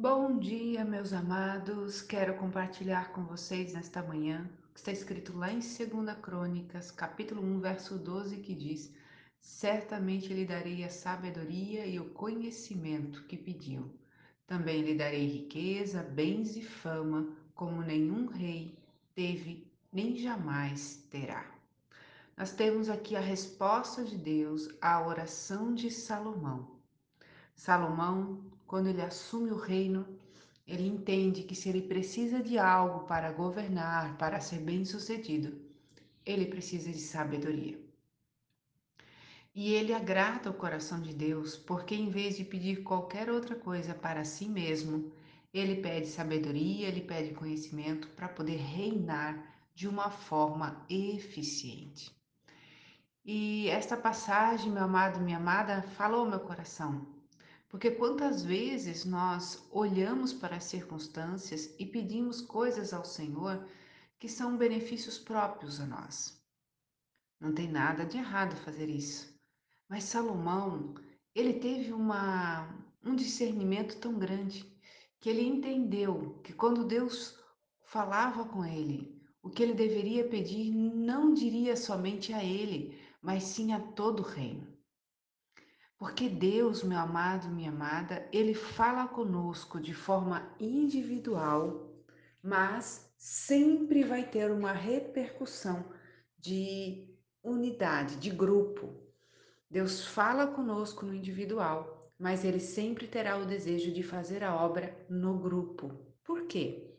Bom 0.00 0.38
dia, 0.38 0.82
meus 0.82 1.12
amados. 1.12 2.00
Quero 2.00 2.34
compartilhar 2.38 3.12
com 3.12 3.22
vocês 3.22 3.74
nesta 3.74 4.02
manhã 4.02 4.48
o 4.70 4.72
que 4.72 4.80
está 4.80 4.90
escrito 4.90 5.36
lá 5.36 5.52
em 5.52 5.58
2 5.58 6.16
Crônicas, 6.22 6.90
capítulo 6.90 7.42
1, 7.42 7.60
verso 7.60 7.98
12, 7.98 8.38
que 8.38 8.54
diz: 8.54 8.90
Certamente 9.42 10.32
lhe 10.32 10.46
darei 10.46 10.84
a 10.84 10.88
sabedoria 10.88 11.84
e 11.84 12.00
o 12.00 12.08
conhecimento 12.14 13.24
que 13.24 13.36
pediu. 13.36 13.94
Também 14.46 14.80
lhe 14.80 14.94
darei 14.94 15.26
riqueza, 15.26 16.02
bens 16.02 16.56
e 16.56 16.62
fama, 16.62 17.36
como 17.54 17.82
nenhum 17.82 18.24
rei 18.24 18.78
teve 19.14 19.70
nem 19.92 20.16
jamais 20.16 21.04
terá. 21.10 21.44
Nós 22.38 22.52
temos 22.52 22.88
aqui 22.88 23.16
a 23.16 23.20
resposta 23.20 24.02
de 24.02 24.16
Deus 24.16 24.66
à 24.80 25.06
oração 25.06 25.74
de 25.74 25.90
Salomão. 25.90 26.79
Salomão 27.60 28.42
quando 28.66 28.86
ele 28.86 29.02
assume 29.02 29.50
o 29.50 29.58
reino, 29.58 30.06
ele 30.66 30.86
entende 30.86 31.42
que 31.42 31.54
se 31.54 31.68
ele 31.68 31.82
precisa 31.82 32.42
de 32.42 32.58
algo 32.58 33.00
para 33.00 33.30
governar, 33.32 34.16
para 34.16 34.40
ser 34.40 34.60
bem-sucedido, 34.60 35.60
ele 36.24 36.46
precisa 36.46 36.90
de 36.90 37.00
sabedoria. 37.00 37.78
E 39.54 39.74
ele 39.74 39.92
agrada 39.92 40.48
o 40.48 40.54
coração 40.54 41.02
de 41.02 41.12
Deus, 41.12 41.54
porque 41.54 41.94
em 41.94 42.08
vez 42.08 42.38
de 42.38 42.44
pedir 42.46 42.82
qualquer 42.82 43.28
outra 43.28 43.54
coisa 43.54 43.92
para 43.92 44.24
si 44.24 44.48
mesmo, 44.48 45.12
ele 45.52 45.82
pede 45.82 46.06
sabedoria, 46.06 46.88
ele 46.88 47.02
pede 47.02 47.34
conhecimento 47.34 48.08
para 48.16 48.28
poder 48.28 48.56
reinar 48.56 49.36
de 49.74 49.86
uma 49.86 50.10
forma 50.10 50.82
eficiente. 50.88 52.10
E 53.22 53.68
esta 53.68 53.98
passagem, 53.98 54.72
meu 54.72 54.84
amado, 54.84 55.20
minha 55.20 55.36
amada, 55.36 55.82
falou 55.82 56.24
meu 56.24 56.40
coração, 56.40 57.19
porque 57.70 57.92
quantas 57.92 58.42
vezes 58.42 59.04
nós 59.04 59.64
olhamos 59.70 60.32
para 60.32 60.56
as 60.56 60.64
circunstâncias 60.64 61.72
e 61.78 61.86
pedimos 61.86 62.40
coisas 62.40 62.92
ao 62.92 63.04
Senhor 63.04 63.64
que 64.18 64.28
são 64.28 64.56
benefícios 64.56 65.18
próprios 65.18 65.80
a 65.80 65.86
nós. 65.86 66.36
Não 67.40 67.54
tem 67.54 67.70
nada 67.70 68.04
de 68.04 68.18
errado 68.18 68.56
fazer 68.56 68.88
isso. 68.88 69.32
Mas 69.88 70.04
Salomão, 70.04 70.94
ele 71.32 71.54
teve 71.54 71.92
uma, 71.92 72.68
um 73.04 73.14
discernimento 73.14 73.98
tão 73.98 74.18
grande 74.18 74.66
que 75.20 75.30
ele 75.30 75.46
entendeu 75.46 76.40
que 76.42 76.52
quando 76.52 76.84
Deus 76.84 77.38
falava 77.84 78.44
com 78.44 78.64
ele, 78.64 79.16
o 79.42 79.48
que 79.48 79.62
ele 79.62 79.74
deveria 79.74 80.28
pedir 80.28 80.72
não 80.72 81.32
diria 81.32 81.76
somente 81.76 82.32
a 82.32 82.42
ele, 82.42 83.00
mas 83.22 83.44
sim 83.44 83.72
a 83.72 83.80
todo 83.80 84.20
o 84.20 84.26
reino. 84.26 84.79
Porque 86.00 86.30
Deus, 86.30 86.82
meu 86.82 86.98
amado, 86.98 87.50
minha 87.50 87.68
amada, 87.68 88.26
ele 88.32 88.54
fala 88.54 89.06
conosco 89.06 89.78
de 89.78 89.92
forma 89.92 90.50
individual, 90.58 91.94
mas 92.42 93.12
sempre 93.18 94.02
vai 94.02 94.26
ter 94.26 94.50
uma 94.50 94.72
repercussão 94.72 95.84
de 96.38 97.06
unidade, 97.42 98.16
de 98.16 98.30
grupo. 98.30 98.94
Deus 99.70 100.06
fala 100.06 100.46
conosco 100.46 101.04
no 101.04 101.14
individual, 101.14 102.10
mas 102.18 102.46
ele 102.46 102.60
sempre 102.60 103.06
terá 103.06 103.36
o 103.36 103.44
desejo 103.44 103.92
de 103.92 104.02
fazer 104.02 104.42
a 104.42 104.56
obra 104.56 104.96
no 105.06 105.38
grupo. 105.38 106.00
Por 106.24 106.46
quê? 106.46 106.96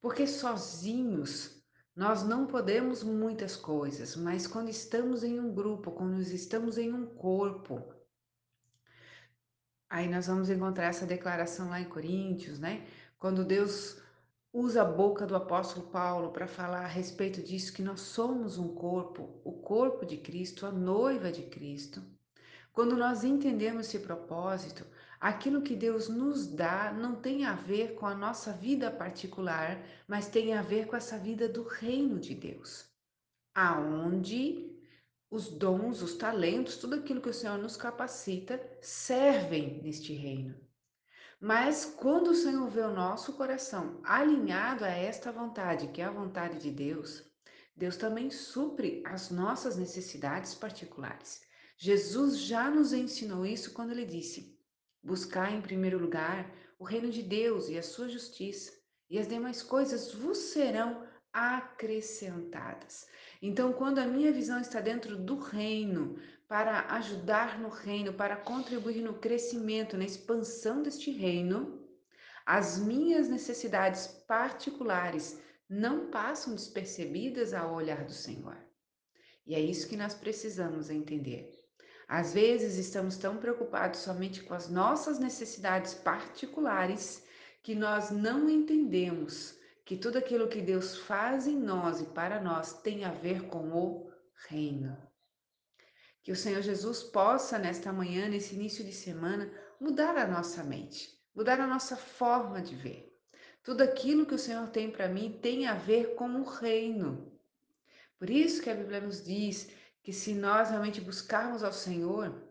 Porque 0.00 0.26
sozinhos 0.26 1.62
nós 1.94 2.24
não 2.24 2.48
podemos 2.48 3.04
muitas 3.04 3.54
coisas, 3.54 4.16
mas 4.16 4.48
quando 4.48 4.68
estamos 4.68 5.22
em 5.22 5.38
um 5.38 5.54
grupo, 5.54 5.92
quando 5.92 6.20
estamos 6.20 6.76
em 6.76 6.92
um 6.92 7.06
corpo, 7.06 8.01
Aí 9.92 10.08
nós 10.08 10.26
vamos 10.26 10.48
encontrar 10.48 10.86
essa 10.86 11.04
declaração 11.04 11.68
lá 11.68 11.78
em 11.78 11.84
Coríntios, 11.84 12.58
né? 12.58 12.86
Quando 13.18 13.44
Deus 13.44 14.00
usa 14.50 14.80
a 14.80 14.86
boca 14.86 15.26
do 15.26 15.36
apóstolo 15.36 15.86
Paulo 15.88 16.30
para 16.30 16.46
falar 16.46 16.86
a 16.86 16.88
respeito 16.88 17.42
disso, 17.42 17.74
que 17.74 17.82
nós 17.82 18.00
somos 18.00 18.56
um 18.56 18.74
corpo, 18.74 19.38
o 19.44 19.52
corpo 19.52 20.06
de 20.06 20.16
Cristo, 20.16 20.64
a 20.64 20.72
noiva 20.72 21.30
de 21.30 21.42
Cristo. 21.42 22.02
Quando 22.72 22.96
nós 22.96 23.22
entendemos 23.22 23.86
esse 23.86 23.98
propósito, 23.98 24.86
aquilo 25.20 25.60
que 25.60 25.76
Deus 25.76 26.08
nos 26.08 26.46
dá 26.46 26.90
não 26.90 27.14
tem 27.14 27.44
a 27.44 27.52
ver 27.52 27.92
com 27.92 28.06
a 28.06 28.14
nossa 28.14 28.50
vida 28.50 28.90
particular, 28.90 29.78
mas 30.08 30.26
tem 30.26 30.54
a 30.54 30.62
ver 30.62 30.86
com 30.86 30.96
essa 30.96 31.18
vida 31.18 31.46
do 31.50 31.64
reino 31.64 32.18
de 32.18 32.34
Deus, 32.34 32.86
aonde 33.54 34.71
os 35.32 35.48
dons, 35.48 36.02
os 36.02 36.14
talentos, 36.14 36.76
tudo 36.76 36.96
aquilo 36.96 37.22
que 37.22 37.30
o 37.30 37.34
Senhor 37.34 37.56
nos 37.56 37.74
capacita 37.74 38.60
servem 38.82 39.82
neste 39.82 40.12
reino. 40.12 40.54
Mas 41.40 41.86
quando 41.86 42.28
o 42.28 42.34
Senhor 42.34 42.68
vê 42.68 42.82
o 42.82 42.92
nosso 42.92 43.32
coração 43.32 43.98
alinhado 44.04 44.84
a 44.84 44.90
esta 44.90 45.32
vontade, 45.32 45.88
que 45.88 46.02
é 46.02 46.04
a 46.04 46.10
vontade 46.10 46.58
de 46.58 46.70
Deus, 46.70 47.24
Deus 47.74 47.96
também 47.96 48.30
supre 48.30 49.02
as 49.06 49.30
nossas 49.30 49.78
necessidades 49.78 50.54
particulares. 50.54 51.40
Jesus 51.78 52.38
já 52.38 52.70
nos 52.70 52.92
ensinou 52.92 53.46
isso 53.46 53.72
quando 53.72 53.92
ele 53.92 54.04
disse: 54.04 54.54
Buscar 55.02 55.50
em 55.50 55.62
primeiro 55.62 55.98
lugar 55.98 56.54
o 56.78 56.84
reino 56.84 57.10
de 57.10 57.22
Deus 57.22 57.70
e 57.70 57.78
a 57.78 57.82
sua 57.82 58.06
justiça, 58.06 58.70
e 59.08 59.18
as 59.18 59.26
demais 59.26 59.62
coisas 59.62 60.12
vos 60.12 60.36
serão 60.36 61.10
acrescentadas. 61.32 63.06
Então, 63.40 63.72
quando 63.72 63.98
a 63.98 64.06
minha 64.06 64.32
visão 64.32 64.60
está 64.60 64.80
dentro 64.80 65.16
do 65.16 65.38
reino, 65.38 66.16
para 66.46 66.80
ajudar 66.96 67.58
no 67.58 67.70
reino, 67.70 68.12
para 68.12 68.36
contribuir 68.36 69.00
no 69.00 69.14
crescimento, 69.14 69.96
na 69.96 70.04
expansão 70.04 70.82
deste 70.82 71.10
reino, 71.10 71.80
as 72.44 72.78
minhas 72.78 73.28
necessidades 73.28 74.06
particulares 74.06 75.40
não 75.68 76.10
passam 76.10 76.54
despercebidas 76.54 77.54
ao 77.54 77.72
olhar 77.72 78.04
do 78.04 78.12
Senhor. 78.12 78.56
E 79.46 79.54
é 79.54 79.60
isso 79.60 79.88
que 79.88 79.96
nós 79.96 80.12
precisamos 80.12 80.90
entender. 80.90 81.58
Às 82.06 82.34
vezes 82.34 82.76
estamos 82.76 83.16
tão 83.16 83.38
preocupados 83.38 84.00
somente 84.00 84.42
com 84.42 84.52
as 84.52 84.68
nossas 84.68 85.18
necessidades 85.18 85.94
particulares 85.94 87.24
que 87.62 87.74
nós 87.74 88.10
não 88.10 88.50
entendemos 88.50 89.58
que 89.92 89.98
tudo 89.98 90.16
aquilo 90.16 90.48
que 90.48 90.62
Deus 90.62 90.96
faz 90.96 91.46
em 91.46 91.54
nós 91.54 92.00
e 92.00 92.06
para 92.06 92.40
nós 92.40 92.80
tem 92.80 93.04
a 93.04 93.10
ver 93.10 93.42
com 93.48 93.70
o 93.74 94.10
reino. 94.48 94.96
Que 96.22 96.32
o 96.32 96.36
Senhor 96.36 96.62
Jesus 96.62 97.02
possa, 97.02 97.58
nesta 97.58 97.92
manhã, 97.92 98.26
nesse 98.26 98.54
início 98.54 98.82
de 98.82 98.92
semana, 98.92 99.52
mudar 99.78 100.16
a 100.16 100.26
nossa 100.26 100.64
mente, 100.64 101.20
mudar 101.34 101.60
a 101.60 101.66
nossa 101.66 101.94
forma 101.94 102.62
de 102.62 102.74
ver. 102.74 103.14
Tudo 103.62 103.82
aquilo 103.82 104.24
que 104.24 104.34
o 104.34 104.38
Senhor 104.38 104.66
tem 104.70 104.90
para 104.90 105.08
mim 105.08 105.38
tem 105.42 105.66
a 105.66 105.74
ver 105.74 106.14
com 106.14 106.40
o 106.40 106.44
reino. 106.44 107.30
Por 108.18 108.30
isso 108.30 108.62
que 108.62 108.70
a 108.70 108.74
Bíblia 108.74 109.02
nos 109.02 109.22
diz 109.22 109.72
que 110.02 110.10
se 110.10 110.32
nós 110.32 110.70
realmente 110.70 111.02
buscarmos 111.02 111.62
ao 111.62 111.70
Senhor 111.70 112.42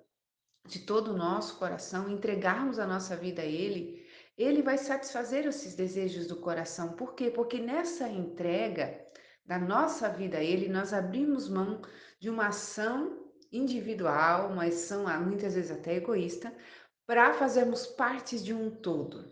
de 0.67 0.77
todo 0.81 1.11
o 1.11 1.17
nosso 1.17 1.57
coração, 1.57 2.07
entregarmos 2.07 2.77
a 2.77 2.85
nossa 2.85 3.15
vida 3.15 3.41
a 3.41 3.45
Ele, 3.45 4.00
ele 4.41 4.61
vai 4.61 4.77
satisfazer 4.77 5.45
esses 5.45 5.75
desejos 5.75 6.27
do 6.27 6.35
coração. 6.35 6.93
Por 6.93 7.13
quê? 7.13 7.29
Porque 7.29 7.59
nessa 7.59 8.07
entrega 8.07 9.05
da 9.45 9.59
nossa 9.59 10.07
vida 10.09 10.37
a 10.37 10.43
Ele, 10.43 10.69
nós 10.69 10.93
abrimos 10.93 11.49
mão 11.49 11.81
de 12.19 12.29
uma 12.29 12.47
ação 12.47 13.19
individual, 13.51 14.49
uma 14.49 14.65
ação 14.65 15.05
muitas 15.21 15.55
vezes 15.55 15.71
até 15.71 15.95
egoísta, 15.95 16.53
para 17.05 17.33
fazermos 17.33 17.85
parte 17.85 18.41
de 18.41 18.53
um 18.53 18.69
todo. 18.69 19.29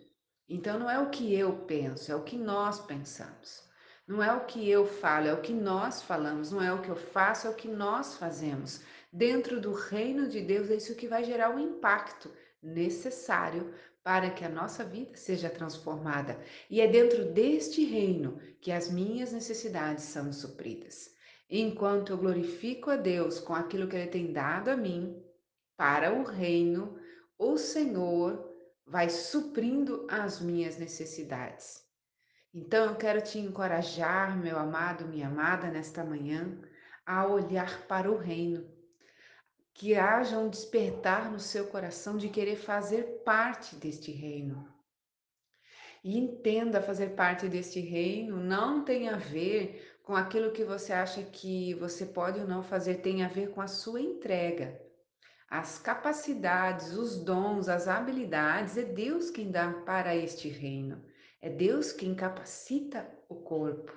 Então 0.47 0.79
não 0.79 0.89
é 0.89 0.99
o 0.99 1.09
que 1.09 1.33
eu 1.33 1.53
penso, 1.65 2.11
é 2.11 2.15
o 2.15 2.23
que 2.23 2.37
nós 2.37 2.79
pensamos. 2.79 3.63
Não 4.07 4.23
é 4.23 4.33
o 4.33 4.45
que 4.45 4.67
eu 4.67 4.87
falo, 4.87 5.27
é 5.27 5.33
o 5.33 5.41
que 5.41 5.53
nós 5.53 6.01
falamos. 6.01 6.51
Não 6.51 6.61
é 6.61 6.73
o 6.73 6.81
que 6.81 6.89
eu 6.89 6.95
faço, 6.95 7.45
é 7.45 7.49
o 7.51 7.55
que 7.55 7.67
nós 7.67 8.15
fazemos. 8.15 8.81
Dentro 9.13 9.61
do 9.61 9.71
reino 9.71 10.27
de 10.27 10.41
Deus, 10.41 10.71
é 10.71 10.75
isso 10.75 10.95
que 10.95 11.07
vai 11.07 11.23
gerar 11.23 11.55
o 11.55 11.59
impacto 11.59 12.29
necessário 12.61 13.73
para 14.03 14.29
que 14.31 14.43
a 14.43 14.49
nossa 14.49 14.83
vida 14.83 15.15
seja 15.15 15.49
transformada. 15.49 16.39
E 16.69 16.81
é 16.81 16.87
dentro 16.87 17.25
deste 17.25 17.83
reino 17.83 18.39
que 18.61 18.71
as 18.71 18.89
minhas 18.89 19.31
necessidades 19.31 20.05
são 20.05 20.31
supridas. 20.31 21.13
Enquanto 21.49 22.11
eu 22.11 22.17
glorifico 22.17 22.89
a 22.89 22.95
Deus 22.95 23.39
com 23.39 23.53
aquilo 23.53 23.87
que 23.87 23.95
Ele 23.95 24.07
tem 24.07 24.31
dado 24.31 24.69
a 24.69 24.77
mim 24.77 25.21
para 25.75 26.13
o 26.13 26.23
reino, 26.23 26.99
o 27.37 27.57
Senhor 27.57 28.47
vai 28.85 29.09
suprindo 29.09 30.07
as 30.09 30.39
minhas 30.39 30.77
necessidades. 30.77 31.83
Então 32.53 32.85
eu 32.85 32.95
quero 32.95 33.21
te 33.21 33.37
encorajar, 33.37 34.37
meu 34.37 34.57
amado, 34.57 35.07
minha 35.07 35.27
amada, 35.27 35.69
nesta 35.69 36.03
manhã, 36.03 36.59
a 37.05 37.27
olhar 37.27 37.87
para 37.87 38.11
o 38.11 38.17
reino 38.17 38.67
que 39.73 39.95
haja 39.95 40.37
um 40.37 40.49
despertar 40.49 41.31
no 41.31 41.39
seu 41.39 41.67
coração 41.67 42.17
de 42.17 42.29
querer 42.29 42.55
fazer 42.55 43.21
parte 43.23 43.75
deste 43.75 44.11
reino. 44.11 44.67
E 46.03 46.17
entenda 46.17 46.81
fazer 46.81 47.09
parte 47.15 47.47
deste 47.47 47.79
reino 47.79 48.37
não 48.37 48.83
tem 48.83 49.09
a 49.09 49.17
ver 49.17 49.99
com 50.03 50.15
aquilo 50.15 50.51
que 50.51 50.63
você 50.63 50.91
acha 50.91 51.21
que 51.23 51.73
você 51.75 52.05
pode 52.05 52.39
ou 52.39 52.47
não 52.47 52.63
fazer, 52.63 52.95
tem 52.95 53.23
a 53.23 53.27
ver 53.27 53.51
com 53.51 53.61
a 53.61 53.67
sua 53.67 54.01
entrega. 54.01 54.81
As 55.49 55.79
capacidades, 55.79 56.93
os 56.93 57.17
dons, 57.23 57.67
as 57.69 57.87
habilidades, 57.87 58.77
é 58.77 58.83
Deus 58.83 59.29
quem 59.29 59.51
dá 59.51 59.71
para 59.85 60.15
este 60.15 60.47
reino. 60.47 61.03
É 61.41 61.49
Deus 61.49 61.91
quem 61.91 62.13
capacita 62.15 63.09
o 63.27 63.35
corpo. 63.35 63.91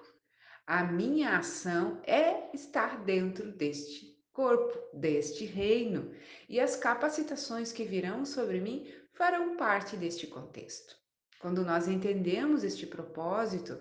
A 0.67 0.85
minha 0.85 1.37
ação 1.37 2.01
é 2.05 2.55
estar 2.55 3.05
dentro 3.05 3.53
deste 3.53 4.12
corpo, 4.33 4.79
deste 4.97 5.45
reino, 5.45 6.15
e 6.49 6.59
as 6.59 6.77
capacitações 6.77 7.73
que 7.73 7.85
virão 7.85 8.25
sobre 8.25 8.61
mim 8.61 8.87
farão 9.13 9.57
parte 9.57 9.97
deste 9.97 10.27
contexto. 10.27 10.97
Quando 11.39 11.65
nós 11.65 11.89
entendemos 11.89 12.65
este 12.65 12.87
propósito, 12.87 13.79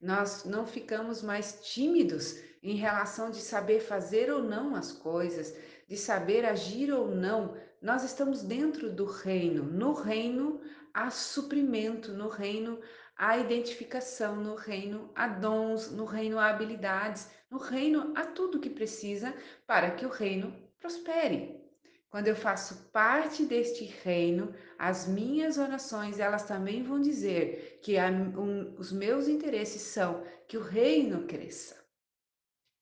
nós 0.00 0.44
não 0.44 0.66
ficamos 0.66 1.22
mais 1.22 1.60
tímidos 1.62 2.36
em 2.62 2.76
relação 2.76 3.30
de 3.30 3.38
saber 3.38 3.80
fazer 3.80 4.30
ou 4.30 4.42
não 4.42 4.74
as 4.74 4.92
coisas, 4.92 5.56
de 5.88 5.96
saber 5.96 6.44
agir 6.44 6.92
ou 6.92 7.08
não. 7.08 7.56
Nós 7.80 8.04
estamos 8.04 8.42
dentro 8.42 8.90
do 8.90 9.04
reino. 9.04 9.64
No 9.64 9.92
reino 9.92 10.60
há 10.92 11.10
suprimento, 11.10 12.12
no 12.12 12.28
reino 12.28 12.78
há 13.22 13.38
identificação, 13.38 14.34
no 14.34 14.56
reino 14.56 15.08
há 15.14 15.28
dons, 15.28 15.92
no 15.92 16.04
reino 16.04 16.40
há 16.40 16.48
habilidades, 16.48 17.30
no 17.48 17.56
reino 17.56 18.12
há 18.16 18.26
tudo 18.26 18.58
que 18.58 18.68
precisa 18.68 19.32
para 19.64 19.92
que 19.92 20.04
o 20.04 20.08
reino 20.08 20.52
prospere. 20.80 21.62
Quando 22.10 22.26
eu 22.26 22.34
faço 22.34 22.90
parte 22.90 23.44
deste 23.44 23.84
reino, 23.84 24.52
as 24.76 25.06
minhas 25.06 25.56
orações, 25.56 26.18
elas 26.18 26.42
também 26.42 26.82
vão 26.82 27.00
dizer 27.00 27.78
que 27.80 27.96
a, 27.96 28.08
um, 28.08 28.74
os 28.76 28.90
meus 28.90 29.28
interesses 29.28 29.82
são 29.82 30.24
que 30.48 30.58
o 30.58 30.62
reino 30.62 31.24
cresça. 31.24 31.80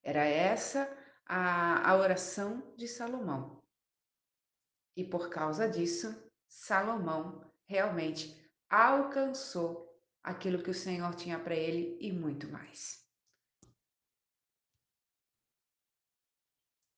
Era 0.03 0.25
essa 0.25 0.91
a, 1.27 1.87
a 1.87 1.97
oração 1.99 2.73
de 2.79 2.89
Salomão. 2.89 3.61
E 4.97 5.05
por 5.05 5.29
causa 5.29 5.69
disso, 5.69 6.17
Salomão 6.49 7.45
realmente 7.69 8.35
alcançou 8.71 9.90
aquilo 10.23 10.63
que 10.63 10.71
o 10.71 10.75
Senhor 10.75 11.15
tinha 11.15 11.39
para 11.39 11.55
ele 11.55 11.97
e 12.01 12.13
muito 12.13 12.49
mais. 12.49 13.05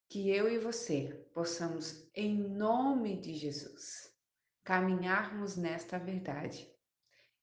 Que 0.09 0.31
eu 0.31 0.49
e 0.49 0.59
você 0.59 1.29
possamos, 1.33 2.11
em 2.15 2.37
nome 2.37 3.19
de 3.19 3.35
Jesus, 3.35 4.15
caminharmos 4.63 5.57
nesta 5.57 5.99
verdade 5.99 6.71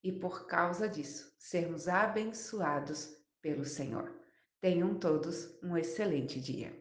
e 0.03 0.11
por 0.11 0.45
causa 0.45 0.87
disso 0.87 1.33
sermos 1.37 1.87
abençoados 1.87 3.17
pelo 3.41 3.65
Senhor. 3.65 4.17
Tenham 4.61 4.99
todos 4.99 5.57
um 5.63 5.75
excelente 5.75 6.39
dia. 6.39 6.78